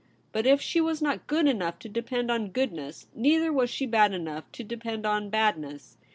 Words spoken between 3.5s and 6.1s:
was she bad enough to depend on badness.